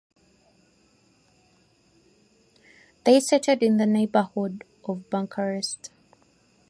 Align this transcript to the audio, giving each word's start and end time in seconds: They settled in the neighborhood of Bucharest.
They 3.03 3.19
settled 3.19 3.61
in 3.61 3.77
the 3.77 3.85
neighborhood 3.85 4.63
of 4.83 5.07
Bucharest. 5.11 5.91